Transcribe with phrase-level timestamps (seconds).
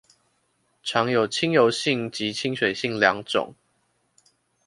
[0.81, 3.53] 常有親油性及親水性兩種